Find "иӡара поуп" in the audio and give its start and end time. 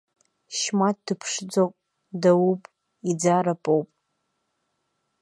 3.11-3.89